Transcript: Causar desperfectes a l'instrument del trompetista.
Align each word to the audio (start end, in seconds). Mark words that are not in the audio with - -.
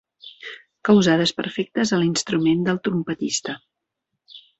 Causar 0.87 1.17
desperfectes 1.19 1.91
a 1.97 1.99
l'instrument 2.03 2.63
del 2.71 2.79
trompetista. 2.89 3.57